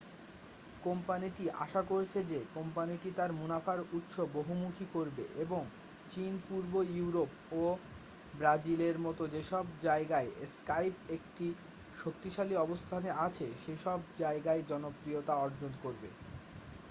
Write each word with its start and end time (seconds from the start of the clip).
কোম্পানিটি 0.83 1.43
আশা 1.59 1.81
করছে 1.83 2.19
যে 2.23 2.39
কোম্পানিটি 2.53 3.09
তার 3.11 3.31
মুনাফার 3.33 3.79
উৎস 3.93 4.15
বহুমুখী 4.33 4.85
করবে 4.93 5.23
এবং 5.37 5.61
চীন, 6.09 6.31
পূর্ব 6.47 6.73
ইউরোপ 6.95 7.29
ও 7.53 7.63
ব্রাজিলের 8.33 8.95
মতো 8.99 9.23
যেসব 9.27 9.65
জায়গায় 9.81 10.29
স্কাইপ 10.47 10.93
একটি 11.09 11.47
শক্তিশালী 11.95 12.55
অবস্থানে 12.57 13.09
আছে 13.17 13.47
সেসব 13.65 13.99
জায়গায় 14.17 14.61
জনপ্রিয়তা 14.67 15.33
অর্জন 15.35 15.71
করবে। 15.83 16.09